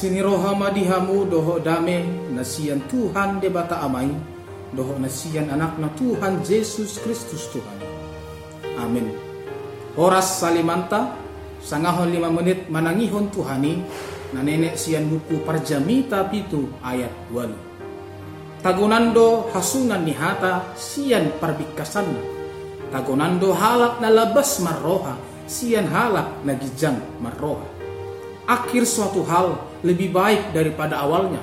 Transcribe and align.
Asini 0.00 0.24
roha 0.24 0.56
madihamu 0.56 1.28
doho 1.28 1.60
dame 1.60 2.08
nasian 2.32 2.80
Tuhan 2.88 3.36
debata 3.36 3.84
amai 3.84 4.08
doho 4.72 4.96
nasian 4.96 5.52
anak 5.52 5.76
na 5.76 5.92
Tuhan 5.92 6.40
Yesus 6.40 7.04
Kristus 7.04 7.52
Tuhan. 7.52 7.78
Amin. 8.80 9.12
Horas 10.00 10.40
salimanta 10.40 11.20
sangahon 11.60 12.16
lima 12.16 12.32
menit 12.32 12.72
manangihon 12.72 13.28
Tuhani 13.28 13.84
na 14.32 14.40
nenek 14.40 14.80
sian 14.80 15.04
buku 15.04 15.44
parjamita 15.44 16.24
pitu 16.32 16.72
ayat 16.80 17.12
walu. 17.28 17.60
Tagunando 18.64 19.52
hasunan 19.52 20.00
nihata 20.00 20.72
sian 20.80 21.36
parbikasan 21.36 22.08
Tagunando 22.88 23.52
halak 23.52 24.00
na 24.00 24.08
labas 24.08 24.64
marroha 24.64 25.20
sian 25.44 25.92
halak 25.92 26.40
na 26.40 26.56
gijang 26.56 26.96
marroha. 27.20 27.79
Akhir 28.50 28.82
suatu 28.82 29.22
hal 29.30 29.62
lebih 29.86 30.10
baik 30.10 30.50
daripada 30.50 30.98
awalnya. 30.98 31.38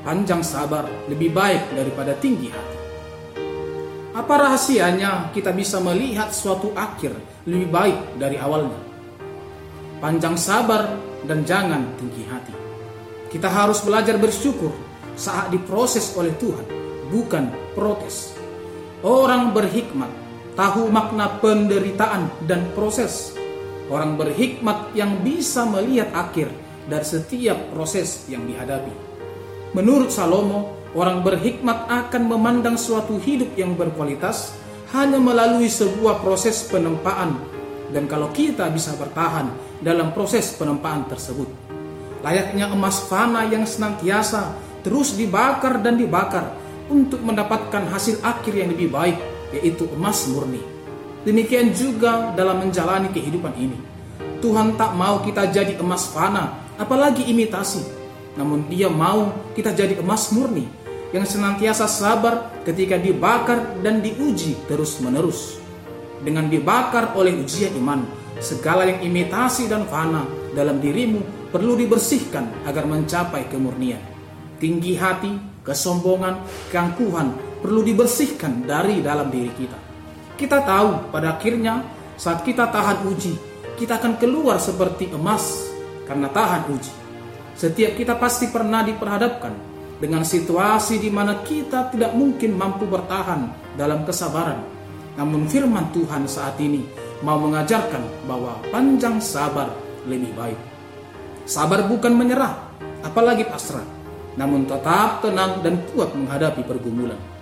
Panjang 0.00 0.40
sabar 0.40 0.88
lebih 1.04 1.28
baik 1.36 1.76
daripada 1.76 2.16
tinggi 2.16 2.48
hati. 2.48 2.78
Apa 4.16 4.40
rahasianya 4.40 5.36
kita 5.36 5.52
bisa 5.52 5.76
melihat 5.84 6.32
suatu 6.32 6.72
akhir 6.72 7.12
lebih 7.44 7.68
baik 7.68 8.16
dari 8.16 8.40
awalnya? 8.40 8.80
Panjang 10.00 10.40
sabar 10.40 10.96
dan 11.28 11.44
jangan 11.44 11.92
tinggi 12.00 12.24
hati. 12.24 12.56
Kita 13.28 13.52
harus 13.52 13.84
belajar 13.84 14.16
bersyukur 14.16 14.72
saat 15.12 15.52
diproses 15.52 16.16
oleh 16.16 16.32
Tuhan, 16.40 16.64
bukan 17.12 17.52
protes. 17.76 18.32
Orang 19.04 19.52
berhikmat 19.52 20.08
tahu 20.56 20.88
makna 20.88 21.36
penderitaan 21.36 22.32
dan 22.48 22.64
proses. 22.72 23.35
Orang 23.86 24.18
berhikmat 24.18 24.90
yang 24.98 25.22
bisa 25.22 25.62
melihat 25.66 26.10
akhir 26.10 26.50
dari 26.90 27.06
setiap 27.06 27.70
proses 27.70 28.26
yang 28.26 28.42
dihadapi. 28.46 28.90
Menurut 29.74 30.10
Salomo, 30.10 30.74
orang 30.94 31.22
berhikmat 31.22 31.86
akan 31.86 32.22
memandang 32.26 32.74
suatu 32.74 33.18
hidup 33.22 33.54
yang 33.54 33.78
berkualitas 33.78 34.54
hanya 34.94 35.18
melalui 35.18 35.70
sebuah 35.70 36.22
proses 36.22 36.66
penempaan 36.66 37.56
dan 37.90 38.10
kalau 38.10 38.30
kita 38.34 38.66
bisa 38.70 38.94
bertahan 38.98 39.50
dalam 39.78 40.10
proses 40.10 40.54
penempaan 40.58 41.06
tersebut. 41.06 41.46
Layaknya 42.24 42.72
emas 42.74 43.06
fana 43.06 43.46
yang 43.46 43.62
senantiasa 43.62 44.56
terus 44.82 45.14
dibakar 45.14 45.78
dan 45.82 45.94
dibakar 45.98 46.54
untuk 46.86 47.22
mendapatkan 47.22 47.86
hasil 47.90 48.22
akhir 48.22 48.54
yang 48.54 48.70
lebih 48.70 48.90
baik, 48.90 49.18
yaitu 49.54 49.86
emas 49.94 50.26
murni. 50.30 50.75
Demikian 51.26 51.74
juga 51.74 52.30
dalam 52.38 52.62
menjalani 52.62 53.10
kehidupan 53.10 53.58
ini. 53.58 53.74
Tuhan 54.38 54.78
tak 54.78 54.94
mau 54.94 55.18
kita 55.26 55.50
jadi 55.50 55.74
emas 55.82 56.06
fana 56.14 56.54
apalagi 56.78 57.26
imitasi. 57.26 57.82
Namun 58.38 58.70
dia 58.70 58.86
mau 58.86 59.34
kita 59.58 59.74
jadi 59.74 59.98
emas 59.98 60.30
murni 60.30 60.70
yang 61.10 61.26
senantiasa 61.26 61.90
sabar 61.90 62.62
ketika 62.62 62.94
dibakar 62.94 63.74
dan 63.82 63.98
diuji 64.06 64.54
terus-menerus. 64.70 65.58
Dengan 66.22 66.46
dibakar 66.46 67.18
oleh 67.18 67.34
ujian 67.42 67.74
iman, 67.74 68.06
segala 68.38 68.86
yang 68.86 69.02
imitasi 69.02 69.66
dan 69.66 69.82
fana 69.90 70.22
dalam 70.54 70.78
dirimu 70.78 71.50
perlu 71.50 71.74
dibersihkan 71.74 72.70
agar 72.70 72.86
mencapai 72.86 73.50
kemurnian. 73.50 74.00
Tinggi 74.62 74.94
hati, 74.94 75.34
kesombongan, 75.66 76.38
keangkuhan 76.70 77.34
perlu 77.58 77.82
dibersihkan 77.82 78.62
dari 78.62 79.02
dalam 79.02 79.26
diri 79.26 79.50
kita. 79.58 79.85
Kita 80.36 80.60
tahu 80.60 81.08
pada 81.08 81.40
akhirnya 81.40 81.80
saat 82.20 82.44
kita 82.44 82.68
tahan 82.68 83.08
uji, 83.08 83.32
kita 83.80 83.96
akan 83.96 84.20
keluar 84.20 84.60
seperti 84.60 85.08
emas 85.16 85.64
karena 86.04 86.28
tahan 86.28 86.68
uji. 86.76 86.92
Setiap 87.56 87.96
kita 87.96 88.20
pasti 88.20 88.52
pernah 88.52 88.84
diperhadapkan 88.84 89.56
dengan 89.96 90.28
situasi 90.28 91.00
di 91.00 91.08
mana 91.08 91.40
kita 91.40 91.88
tidak 91.88 92.12
mungkin 92.12 92.52
mampu 92.52 92.84
bertahan 92.84 93.48
dalam 93.80 94.04
kesabaran. 94.04 94.60
Namun 95.16 95.48
firman 95.48 95.88
Tuhan 95.96 96.28
saat 96.28 96.60
ini 96.60 96.84
mau 97.24 97.40
mengajarkan 97.40 98.28
bahwa 98.28 98.60
panjang 98.68 99.16
sabar 99.24 99.72
lebih 100.04 100.36
baik. 100.36 100.60
Sabar 101.48 101.88
bukan 101.88 102.12
menyerah, 102.12 102.60
apalagi 103.00 103.48
pasrah, 103.48 103.88
namun 104.36 104.68
tetap 104.68 105.24
tenang 105.24 105.64
dan 105.64 105.80
kuat 105.96 106.12
menghadapi 106.12 106.60
pergumulan. 106.60 107.35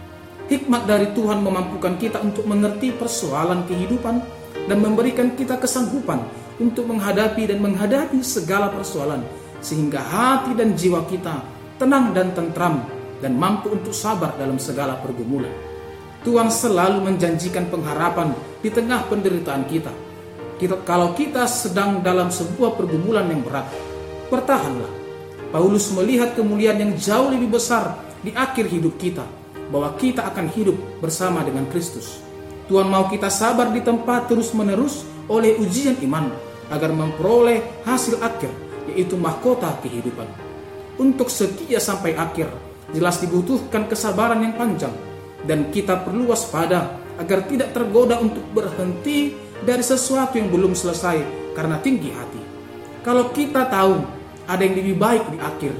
Hikmat 0.44 0.84
dari 0.84 1.08
Tuhan 1.16 1.40
memampukan 1.40 1.96
kita 1.96 2.20
untuk 2.20 2.44
mengerti 2.44 2.92
persoalan 2.92 3.64
kehidupan 3.64 4.20
dan 4.68 4.78
memberikan 4.80 5.32
kita 5.32 5.56
kesanggupan 5.56 6.20
untuk 6.60 6.84
menghadapi 6.84 7.48
dan 7.48 7.64
menghadapi 7.64 8.20
segala 8.20 8.68
persoalan 8.68 9.24
sehingga 9.64 10.04
hati 10.04 10.52
dan 10.52 10.76
jiwa 10.76 11.00
kita 11.08 11.40
tenang 11.80 12.12
dan 12.12 12.36
tentram 12.36 12.84
dan 13.24 13.40
mampu 13.40 13.72
untuk 13.72 13.96
sabar 13.96 14.36
dalam 14.36 14.60
segala 14.60 15.00
pergumulan. 15.00 15.50
Tuhan 16.24 16.48
selalu 16.48 17.04
menjanjikan 17.04 17.68
pengharapan 17.68 18.32
di 18.60 18.68
tengah 18.72 19.04
penderitaan 19.08 19.64
kita. 19.68 19.92
kita. 20.56 20.80
Kalau 20.84 21.12
kita 21.12 21.44
sedang 21.44 22.00
dalam 22.00 22.32
sebuah 22.32 22.76
pergumulan 22.76 23.28
yang 23.28 23.44
berat, 23.44 23.68
bertahanlah. 24.32 24.88
Paulus 25.52 25.92
melihat 25.92 26.32
kemuliaan 26.36 26.80
yang 26.80 26.92
jauh 26.96 27.28
lebih 27.30 27.52
besar 27.60 27.96
di 28.24 28.32
akhir 28.32 28.72
hidup 28.72 28.96
kita, 28.96 29.22
bahwa 29.72 29.96
kita 29.96 30.26
akan 30.28 30.50
hidup 30.52 30.76
bersama 31.00 31.44
dengan 31.44 31.64
Kristus. 31.68 32.20
Tuhan 32.68 32.88
mau 32.88 33.08
kita 33.12 33.28
sabar 33.28 33.68
di 33.72 33.84
tempat 33.84 34.28
terus-menerus 34.28 35.04
oleh 35.28 35.56
ujian 35.60 35.96
iman 36.08 36.32
agar 36.72 36.92
memperoleh 36.92 37.84
hasil 37.84 38.20
akhir 38.24 38.48
yaitu 38.92 39.16
mahkota 39.16 39.68
kehidupan. 39.84 40.28
Untuk 40.96 41.28
setia 41.28 41.82
sampai 41.82 42.16
akhir 42.16 42.48
jelas 42.94 43.20
dibutuhkan 43.20 43.88
kesabaran 43.90 44.40
yang 44.40 44.54
panjang 44.54 44.94
dan 45.44 45.68
kita 45.68 46.00
perlu 46.04 46.32
waspada 46.32 46.96
agar 47.20 47.44
tidak 47.46 47.76
tergoda 47.76 48.18
untuk 48.18 48.42
berhenti 48.54 49.36
dari 49.64 49.84
sesuatu 49.84 50.36
yang 50.38 50.48
belum 50.50 50.72
selesai 50.72 51.20
karena 51.54 51.78
tinggi 51.80 52.10
hati. 52.10 52.42
Kalau 53.04 53.28
kita 53.30 53.68
tahu 53.68 54.00
ada 54.48 54.62
yang 54.64 54.76
lebih 54.76 54.96
baik 54.96 55.24
di 55.32 55.38
akhir, 55.40 55.72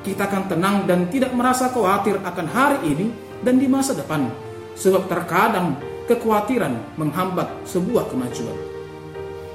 kita 0.00 0.28
akan 0.28 0.42
tenang 0.48 0.76
dan 0.88 1.08
tidak 1.12 1.32
merasa 1.36 1.68
khawatir 1.68 2.16
akan 2.24 2.46
hari 2.48 2.78
ini 2.88 3.06
dan 3.44 3.60
di 3.60 3.66
masa 3.68 3.96
depan. 3.96 4.28
Sebab 4.76 5.10
terkadang 5.10 5.76
kekhawatiran 6.08 6.96
menghambat 6.96 7.46
sebuah 7.68 8.08
kemajuan. 8.08 8.56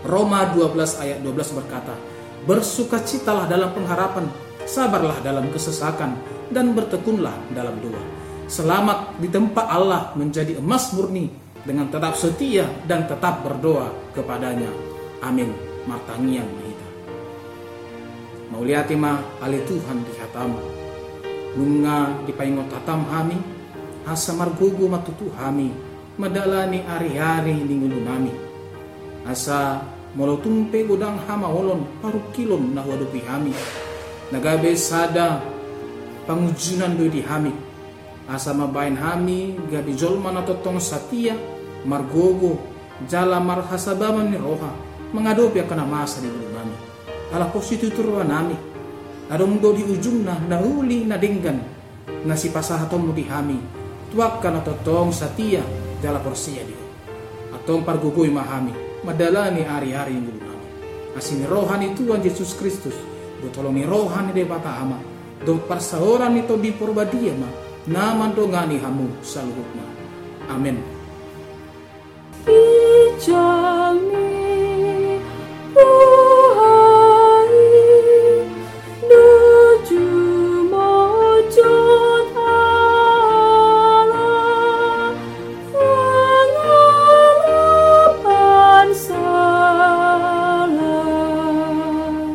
Roma 0.05 0.53
12 0.53 1.01
ayat 1.01 1.19
12 1.25 1.57
berkata, 1.57 1.97
Bersukacitalah 2.45 3.49
dalam 3.49 3.73
pengharapan, 3.73 4.29
sabarlah 4.69 5.17
dalam 5.25 5.49
kesesakan, 5.49 6.13
dan 6.53 6.77
bertekunlah 6.77 7.33
dalam 7.57 7.73
doa. 7.81 8.03
Selamat 8.45 9.17
di 9.17 9.25
tempat 9.33 9.65
Allah 9.65 10.13
menjadi 10.13 10.61
emas 10.61 10.93
murni 10.93 11.33
dengan 11.65 11.89
tetap 11.89 12.13
setia 12.13 12.69
dan 12.85 13.09
tetap 13.09 13.41
berdoa 13.41 13.89
kepadanya. 14.13 14.69
Amin. 15.25 15.49
Martangian 15.89 16.45
Mahita. 16.45 16.89
Mauliatima 18.53 19.21
ali 19.41 19.57
Tuhan 19.65 20.05
di 20.05 20.13
hatama. 20.21 20.61
Nunga 21.57 22.21
di 22.29 22.33
paingot 22.37 22.69
hatam 22.69 23.09
hami, 23.09 23.37
asa 24.05 24.37
margugu 24.37 24.85
matutu 24.85 25.33
hami, 25.33 25.73
madalani 26.21 26.85
ari-ari 26.85 27.57
ningulu 27.65 27.99
nami. 28.05 28.33
Asa 29.25 29.81
molotumpe 30.13 30.85
godang 30.85 31.17
hama 31.25 31.49
olon 31.49 31.83
paru 31.99 32.21
kilom 32.31 32.77
na 32.77 32.85
wadupi 32.85 33.25
hami. 33.25 33.51
Nagabe 34.29 34.77
sada 34.77 35.41
pangujunan 36.29 36.93
do 36.93 37.09
di 37.09 37.25
hami. 37.25 37.53
Asa 38.29 38.53
mabain 38.53 38.97
hami 38.97 39.57
gabi 39.69 39.93
jolma 39.97 40.33
na 40.33 40.41
totong 40.41 40.81
satia 40.81 41.37
margogo 41.85 42.57
jala 43.05 43.37
marhasabaman 43.37 44.33
ni 44.33 44.37
roha 44.37 44.73
mengadopi 45.13 45.61
akan 45.61 45.85
masa 45.89 46.21
di 46.21 46.29
nami. 46.29 46.77
Ala 47.33 47.49
positu 47.49 47.89
turwa 47.89 48.21
nami. 48.21 48.53
Adong 49.25 49.57
do 49.57 49.73
di 49.73 49.81
ujung 49.81 50.21
na 50.21 50.37
nauli 50.37 51.01
na 51.09 51.17
dinggan 51.17 51.57
na 52.29 52.37
si 52.37 52.53
pasahatom 52.53 53.09
hami. 53.09 53.84
Tuwak 54.13 54.43
ka 54.43 54.49
na 54.53 54.61
totong 54.61 55.09
satia 55.09 55.63
jala 56.01 56.21
porsiya 56.21 56.61
di. 56.65 56.75
Atong 57.55 57.81
pargugoy 57.81 58.29
mahami 58.29 58.73
madala 59.05 59.53
ni 59.53 59.61
ari-ari 59.65 60.17
yang 60.17 60.25
bulu 60.25 60.41
nami. 60.41 60.67
Asin 61.17 61.45
rohan 61.45 61.81
itu 61.85 62.03
Tuhan 62.05 62.25
Yesus 62.25 62.57
Kristus. 62.57 62.97
Botolong 63.39 63.77
ni 63.77 63.85
rohan 63.85 64.33
ni 64.33 64.43
bata 64.43 64.81
ama. 64.81 64.97
Do 65.45 65.61
parsaoran 65.65 66.37
ito 66.37 66.57
di 66.57 66.73
porbadia 66.73 67.33
ma. 67.37 67.49
Naman 67.85 68.33
do 68.33 68.49
ngani 68.49 68.81
hamu 68.81 69.07
saluhut 69.21 69.69
na. 69.77 69.85
Amin. 70.49 70.81
Ijami 72.45 73.54